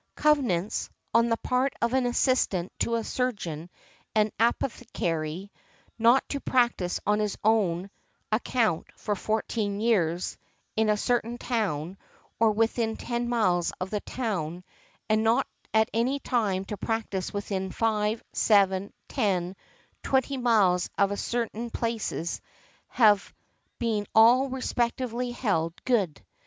[0.15, 3.69] Covenants, on the part of an assistant to a surgeon
[4.15, 5.51] and apothecary,
[5.99, 7.91] not to practise on his own
[8.31, 10.39] account for fourteen years,
[10.75, 11.99] in a certain town,
[12.39, 14.63] or within ten miles of the town;
[15.07, 19.55] and not at any time to practise within five, seven, ten,
[20.01, 22.41] twenty miles of certain places,
[22.87, 23.31] have
[23.77, 26.25] been all respectively |193| held good.